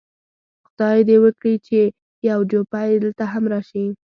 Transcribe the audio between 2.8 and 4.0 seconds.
یې دلته هم راشي.